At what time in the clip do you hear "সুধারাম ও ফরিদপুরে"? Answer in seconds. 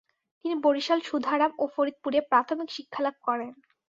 1.01-2.19